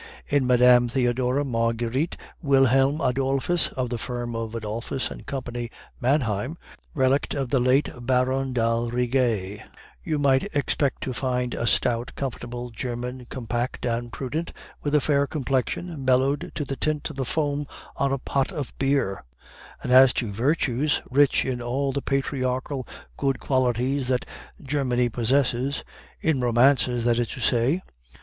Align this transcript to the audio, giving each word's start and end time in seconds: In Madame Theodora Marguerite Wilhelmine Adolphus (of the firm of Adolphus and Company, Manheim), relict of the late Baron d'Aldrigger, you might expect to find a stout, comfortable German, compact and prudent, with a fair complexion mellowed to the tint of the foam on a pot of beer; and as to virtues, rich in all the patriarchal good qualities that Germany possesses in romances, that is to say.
In 0.27 0.47
Madame 0.47 0.87
Theodora 0.89 1.45
Marguerite 1.45 2.17
Wilhelmine 2.41 3.07
Adolphus 3.07 3.67
(of 3.77 3.91
the 3.91 3.99
firm 3.99 4.35
of 4.35 4.55
Adolphus 4.55 5.11
and 5.11 5.27
Company, 5.27 5.69
Manheim), 6.01 6.57
relict 6.95 7.35
of 7.35 7.51
the 7.51 7.59
late 7.59 7.87
Baron 8.01 8.51
d'Aldrigger, 8.51 9.63
you 10.03 10.17
might 10.17 10.45
expect 10.55 11.03
to 11.03 11.13
find 11.13 11.53
a 11.53 11.67
stout, 11.67 12.13
comfortable 12.15 12.71
German, 12.71 13.27
compact 13.29 13.85
and 13.85 14.11
prudent, 14.11 14.51
with 14.81 14.95
a 14.95 15.01
fair 15.01 15.27
complexion 15.27 16.03
mellowed 16.03 16.51
to 16.55 16.65
the 16.65 16.75
tint 16.77 17.07
of 17.11 17.15
the 17.15 17.23
foam 17.23 17.67
on 17.95 18.11
a 18.11 18.17
pot 18.17 18.51
of 18.51 18.75
beer; 18.79 19.23
and 19.83 19.91
as 19.91 20.13
to 20.13 20.31
virtues, 20.31 20.99
rich 21.11 21.45
in 21.45 21.61
all 21.61 21.91
the 21.91 22.01
patriarchal 22.01 22.87
good 23.17 23.39
qualities 23.39 24.07
that 24.07 24.25
Germany 24.63 25.09
possesses 25.09 25.83
in 26.21 26.41
romances, 26.41 27.05
that 27.05 27.19
is 27.19 27.27
to 27.27 27.39
say. 27.39 27.83